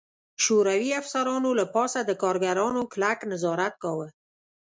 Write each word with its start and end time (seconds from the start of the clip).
شوروي 0.43 0.89
افسرانو 1.01 1.49
له 1.59 1.65
پاسه 1.75 1.99
د 2.05 2.11
کارګرانو 2.23 2.81
کلک 2.93 3.19
نظارت 3.31 3.73
کاوه 3.83 4.07